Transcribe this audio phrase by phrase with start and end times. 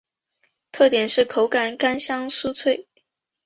[0.71, 2.87] 特点是口感干香酥脆。